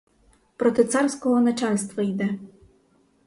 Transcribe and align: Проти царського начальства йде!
Проти 0.55 0.83
царського 0.83 1.41
начальства 1.41 2.03
йде! 2.03 2.39